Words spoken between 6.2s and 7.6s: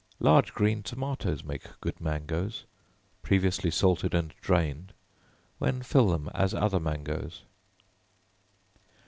as other mangoes.